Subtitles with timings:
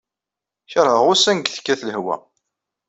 [0.71, 2.15] Kerheɣ ussan deg tekkat lehwa.